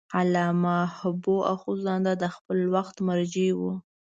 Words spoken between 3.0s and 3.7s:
مرجع و.